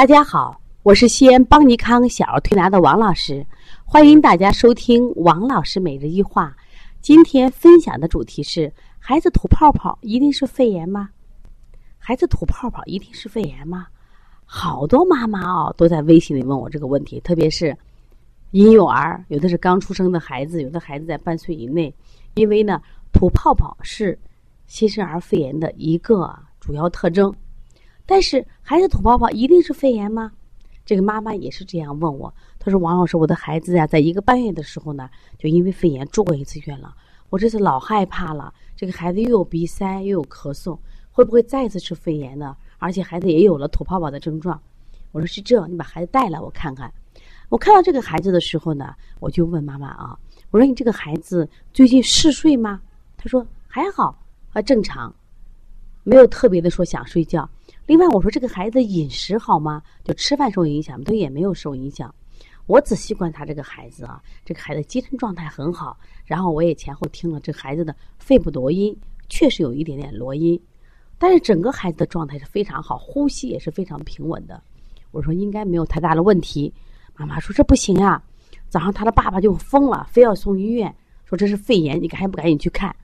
[0.00, 3.44] 大家好，我是西安邦尼康小儿推拿的王老师，
[3.84, 6.56] 欢迎大家收听王老师每日一话。
[7.02, 11.10] 今天分享的主题是：孩子吐泡泡一定是肺炎吗？
[11.98, 13.88] 孩子吐泡泡一定是肺炎吗？
[14.46, 17.76] 好多妈妈哦都在微信里问我这个问题，特别是
[18.52, 21.94] 婴幼儿，有的是刚出生的孩子，有的孩子在半岁以内，
[22.36, 22.80] 因为呢
[23.12, 24.18] 吐泡泡是
[24.66, 27.30] 新生儿肺炎的一个主要特征。
[28.10, 30.32] 但是孩子吐泡泡一定是肺炎吗？
[30.84, 32.34] 这个妈妈也是这样问我。
[32.58, 36.92] 她说：“王老师，我的孩子呀，在一个半月的时候呢，就因为肺炎住过一次院了。
[37.28, 40.76] 我这次老害怕了，这个孩子又有鼻塞又有咳嗽，
[41.12, 42.56] 会不会再次是肺炎呢？
[42.78, 44.60] 而且孩子也有了吐泡泡的症状。”
[45.12, 46.92] 我说：“是这，你把孩子带来，我看看。”
[47.48, 50.18] 我看到这个孩子的时候呢，我就问妈妈啊
[50.50, 52.82] ：“我说你这个孩子最近嗜睡吗？”
[53.16, 54.18] 她说：“还好，
[54.52, 55.14] 啊正常，
[56.02, 57.48] 没有特别的说想睡觉。”
[57.86, 59.82] 另外，我说这个孩子饮食好吗？
[60.04, 61.04] 就吃饭受影响吗？
[61.06, 62.14] 他也没有受影响。
[62.66, 65.98] 我仔细观察这个孩子啊，这个孩子精神状态很好。
[66.24, 68.96] 然后我也前后听了这孩子的肺部罗音，
[69.28, 70.60] 确实有一点点罗音，
[71.18, 74.62] 但是整个孩子的状态是非常好，呼吸也是非常平稳的。
[75.10, 76.72] 我说应该没有太大的问题。
[77.16, 78.22] 妈妈说这不行啊，
[78.68, 82.94] 早上他的爸爸就疯了，非要送医院，说这是肺炎，你赶紧不赶紧去看？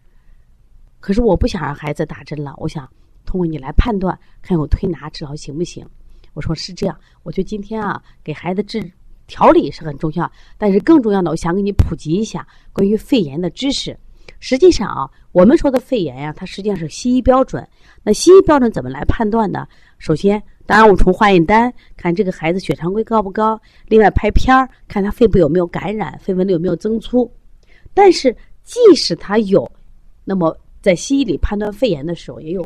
[1.00, 2.88] 可是我不想让孩子打针了，我想。
[3.28, 5.84] 通过你来判断，看我推拿治疗行不行？
[6.32, 8.80] 我说是这样，我觉得今天啊，给孩子治
[9.26, 13.98] 调理是很重要，但是更重要的，我想给你普及一下关于肺炎的知识。
[14.38, 17.66] 实际上啊，我们说的肺炎呀，它实际上是西医标准。
[18.04, 19.66] 那西医标准怎么来判断呢？
[19.98, 27.28] 首先，当然我从化验单看这个孩子血常规高不高，另外拍片儿看他肺部有没有感染，肺纹理有没有增粗。
[27.92, 29.68] 但是即使他有，
[30.24, 30.56] 那么
[30.86, 32.64] 在西医里判断肺炎的时候也有。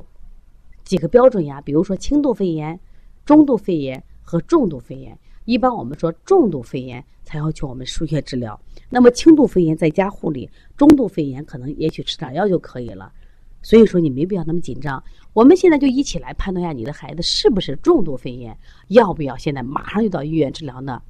[0.85, 1.59] 几个标准呀？
[1.63, 2.79] 比如说轻度肺炎、
[3.25, 5.19] 中度肺炎和重度肺炎。
[5.47, 8.61] 一般我们说重度肺炎才要求我们输血治疗。
[8.91, 13.11] 那么轻度肺炎在家护理，中度肺炎可能也许吃点药就可以了。
[13.63, 15.03] 所以说你没必要那么紧张。
[15.33, 18.55] 我们现在就一起来判断一下你的孩子是不是重度肺炎，
[18.89, 21.01] 要不要现在马上就到医院治疗呢？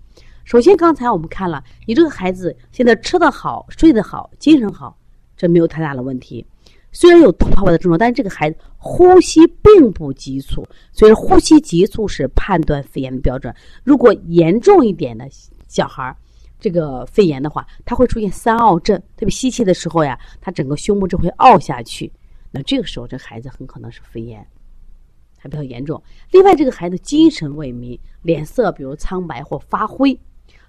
[0.44, 4.97] 首先刚才我们看了，你这个孩子现在吃得好、睡得好、精神好，
[5.37, 6.47] 这没有太大的问题。
[6.92, 13.54] 虽然有吐泡泡的症状，但是这个孩子呼吸并不急促，所以呼吸急促是判断肺炎的标准。
[13.84, 15.28] 如果严重一点的
[15.68, 16.16] 小孩儿，
[16.58, 22.12] 这个肺炎的话，他会出现三凹症，特别吸气的时候呀，他整个胸部就会凹下去。
[22.50, 24.44] 那这个时候，这孩子很可能是肺炎，
[25.38, 26.02] 还比较严重。
[26.32, 30.18] 另外，这个孩子精神萎靡，脸色比如苍白或发灰，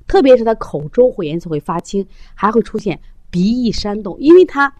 [0.07, 2.05] 特别是他口周会颜色会发青，
[2.35, 2.99] 还会出现
[3.31, 4.71] 鼻翼扇动，因为他。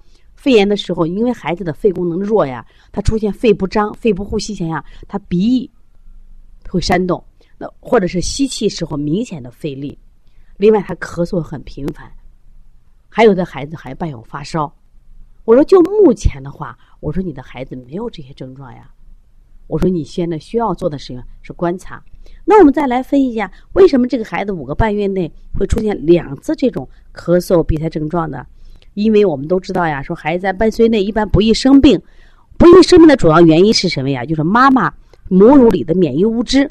[0.41, 5.69] 肺炎的时候，因为孩子的肺功能弱呀，他出现肺不张、肺不呼吸现象，他鼻翼
[6.67, 7.23] 会扇动，
[7.59, 9.95] 那或者是吸气时候明显的费力。
[10.57, 12.11] 另外，他咳嗽很频繁，
[13.07, 14.73] 还有的孩子还伴有发烧。
[15.45, 18.89] 我说，就目前的话，我说你的孩子没有这些症状呀。
[19.67, 22.03] 我说，你现在需要做的事情是观察。
[22.45, 28.43] 那我们再来分析一下，为什么这个孩子五个半月内会出现两次这种咳嗽、鼻塞症状呢？
[28.93, 32.01] 因为我们都知道呀，说孩子在半岁内一般不易生病，
[32.57, 34.25] 不易生病的主要原因是什么呀？
[34.25, 34.93] 就是妈妈
[35.29, 36.69] 母乳里的免疫物质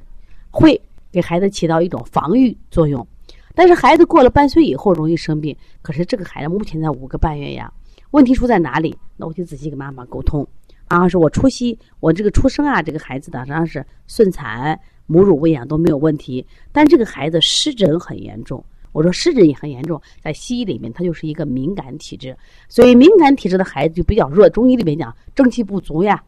[0.51, 3.07] 会给孩子起到一种防御作用。
[3.55, 7.73] 但是孩子过了半岁以后容易生病，可是这个孩子目前在五个半月呀，
[8.13, 8.97] 问题出在哪里？
[9.17, 10.47] 那我就仔细跟妈妈沟通。
[10.89, 18.65] 妈妈说我出息，我这个出生啊，这个孩子的实际上是顺产，母乳喂养都没有问题，但这个孩子湿疹很严重。
[18.93, 22.37] 我说湿疹也很严重，在西医里面，他就是一个敏感体质，
[22.69, 24.49] 所以敏感体质的孩子就比较弱。
[24.51, 26.23] 中医里面讲正气不足呀，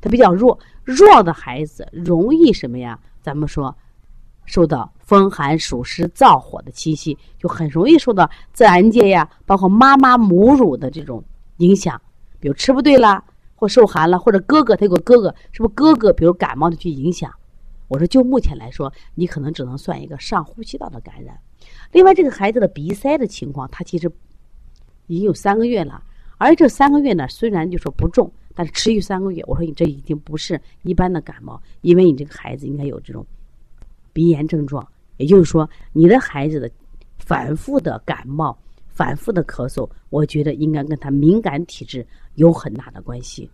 [0.00, 2.98] 他比较弱，弱的孩子容易什么呀？
[3.22, 3.76] 咱们说
[4.46, 11.22] 受到风寒暑湿燥火的侵袭，就很容易受到自然界呀，包括妈妈母乳的这种
[11.58, 12.00] 影响，
[12.40, 13.22] 比如吃不对啦，
[13.54, 17.32] 或受寒了，或者哥哥他有个哥哥，是不是哥哥比如感冒的去影响？
[17.86, 21.38] 我说就目前来说，你可能只能算一个上呼吸道的感染。
[21.92, 24.10] 另外，这个孩子的鼻塞的情况，他其实
[25.06, 26.02] 已经有三个月了，
[26.36, 33.26] 而这三个月呢，虽然就说不重，但是持续三个月，我说你这已经不是一般的感冒，因为你这个孩子应该有这种
[34.12, 34.86] 鼻炎症状，
[35.16, 36.70] 也就是说，你的孩子的
[37.18, 38.56] 反复的感冒、
[38.88, 43.50] 反复的咳嗽，我觉得应该跟他敏感体质有很大的关系。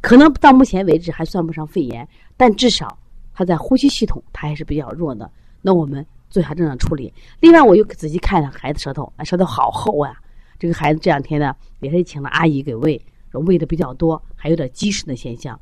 [0.00, 2.98] 可能到目前为止还算不上肺炎，但至少
[3.32, 5.30] 他在呼吸系统他还是比较弱的。
[5.62, 6.04] 那我们。
[6.36, 7.10] 做下正常处理。
[7.40, 10.12] 另外，我又仔细看了孩子舌头，啊，舌头好厚啊！
[10.58, 13.00] 这个孩子这两天呢，也是请了阿姨给喂，
[13.32, 15.58] 喂的比较多，还有点积食的现象。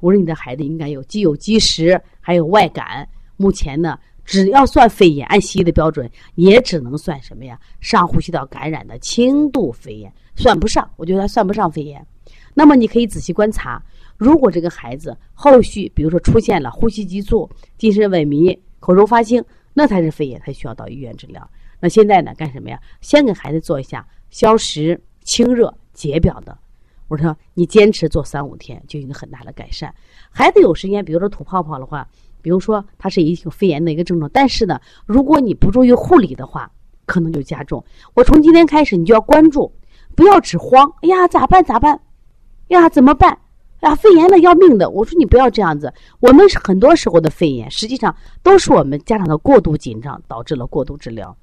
[0.00, 7.56] 我说你的孩子应该有既有积食，还有外感，目前呢，只要算肺炎，按西医的标准，也只能算什么呀？
[7.78, 12.04] 上呼吸道感染的轻度肺炎，算不上，我觉得他算不上肺炎。
[12.54, 13.80] 那么你可以仔细观察，
[14.16, 19.44] 如果这个孩子后续比如说出现了呼吸急促、精神萎靡、口中发青，
[19.78, 21.48] 那才是肺炎，才需要到医院治疗。
[21.78, 22.80] 那现在呢，干什么呀？
[23.00, 26.58] 先给孩子做一下消食、清热、解表的。
[27.06, 29.94] 我说你坚持做三五天，就有很大的改善。
[30.30, 32.04] 孩子有时间，比如说吐泡泡的话，
[32.42, 36.68] 比如说他是一个肺炎的一个症状，但是呢，如果你不注意护理的话，
[37.06, 37.84] 可能就加重。
[38.14, 39.72] 我从今天开始，你就要关注，
[40.16, 40.92] 不要只慌。
[41.02, 41.62] 哎呀，咋办？
[41.62, 42.00] 咋办？
[42.66, 43.38] 呀，怎么办？
[43.80, 44.90] 啊，肺炎了要命的。
[44.90, 45.92] 我说你不要这样子。
[46.20, 51.36] 我们很多时候的肺炎，实际上都是我们家长的过度紧张导致了过度治疗。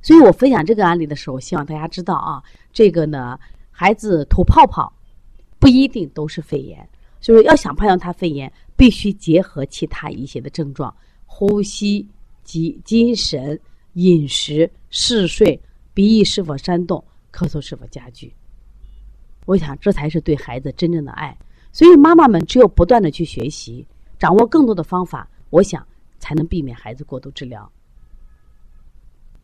[0.00, 2.42] 所以我分享这个案例的时候，希望大家知道啊，
[2.72, 3.38] 这个呢，
[3.70, 4.92] 孩子吐泡泡
[5.58, 6.88] 不一定都是肺炎，
[7.20, 10.92] 所以要想判断他肺炎，必须结合其他一些的症状：
[11.24, 12.08] 呼吸、
[12.42, 13.60] 及精神、
[13.92, 15.60] 饮食、嗜睡、
[15.94, 18.34] 鼻翼是否煽动、咳嗽是否加剧。
[19.44, 21.36] 我想这才是对孩子真正的爱。
[21.72, 23.86] 所以妈妈们只有不断的去学习，
[24.18, 25.86] 掌握更多的方法，我想
[26.18, 27.70] 才能避免孩子过度治疗。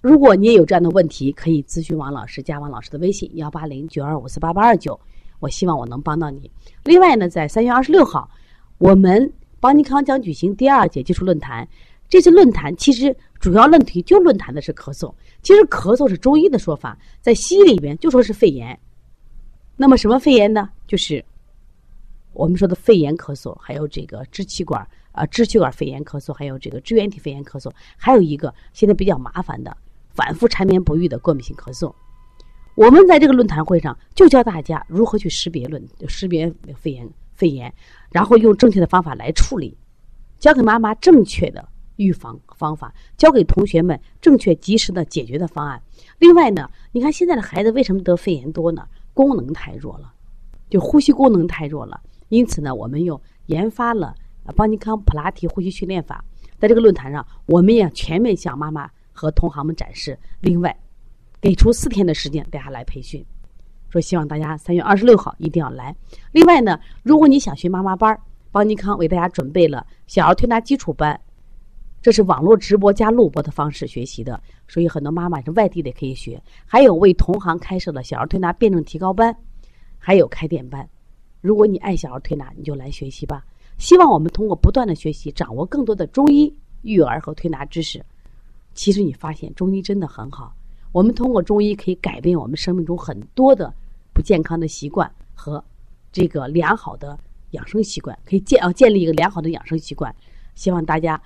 [0.01, 4.99] 如果你也有这样的问题，可以咨询王老师，加王老师的微信幺八零九二五四八八二九。
[5.41, 6.51] 我希望我能帮到你。
[6.85, 8.31] 另外呢，在三月二十六号，
[8.79, 11.67] 我们邦尼康将举行第二届技术论坛。
[12.09, 15.13] 这次论坛其实主要论题就论坛的是咳嗽。
[15.43, 18.79] 其实咳嗽是中医的说法，在西医里边就说是肺炎。
[19.81, 20.69] 那么什么肺炎呢？
[20.89, 21.25] 就是
[22.33, 29.75] 我们说的肺炎咳嗽，还有这个支气管啊支气管肺炎咳嗽，还有这个支原体肺炎咳嗽，还有一个现在比较麻烦的。
[30.11, 31.95] 反复缠绵不愈的过敏性咳嗽，
[32.75, 37.73] 我们在这个论坛会上就教大家如何去识别论识别肺炎肺炎，
[38.11, 39.79] 然后用正确的方法来处理，
[40.41, 45.81] 教给妈妈正确的预防方法，教给同学们正确及时的解决的方案。
[46.19, 48.89] 另外呢，你看现在的孩子为什么得肺炎多呢？
[49.19, 50.13] 功能太弱了，
[50.71, 52.01] 就呼吸功能太弱了。
[52.29, 54.15] 因此呢，我们又研发了
[54.55, 56.25] 邦尼康普拉提呼吸训练法，
[56.61, 58.89] 在这个论坛上，我们也全面向妈妈。
[59.21, 60.17] 和同行们展示。
[60.39, 60.79] 另外，
[61.41, 63.27] 给出四天的时间，大家来培训。
[63.89, 65.93] 说希望大家三月二十六号一定要来。
[66.31, 68.17] 另外呢，如果你想学妈妈班，
[68.53, 71.21] 邦尼康为大家准备了小儿推拿基础班，
[72.01, 76.41] 这是网络直播加录播的方式学习的，所以很多妈妈是外地的可以学。
[76.65, 79.37] 还有为同行开设的小儿推拿辩证提高班，
[79.99, 80.89] 还有开店班。
[81.41, 83.45] 如果你爱小儿推拿，你就来学习吧。
[83.79, 86.53] 希望我们通过不断的学习，掌握更多的中医
[86.83, 88.05] 育儿和推拿知识。
[88.75, 90.55] 其实你发现中医真的很好，
[90.93, 93.73] 我们通过中医可以改变我们生命中很多的
[94.13, 95.63] 不健康的习惯和
[96.13, 97.19] 这个良好的
[97.51, 100.15] 养生习惯，可以建啊建立一个良好的养生习惯。
[100.55, 101.21] 希望大家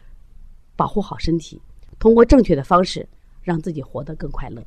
[0.76, 1.60] 保护好身体，
[1.98, 3.08] 通过正确的方式
[3.42, 4.64] 让自己活得更快乐。